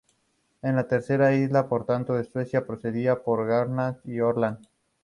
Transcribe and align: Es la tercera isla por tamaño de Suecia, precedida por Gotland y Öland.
Es 0.63 0.73
la 0.73 0.87
tercera 0.87 1.31
isla 1.35 1.69
por 1.69 1.85
tamaño 1.85 2.15
de 2.15 2.23
Suecia, 2.23 2.65
precedida 2.65 3.21
por 3.21 3.45
Gotland 3.47 3.99
y 4.03 4.19
Öland. 4.19 4.65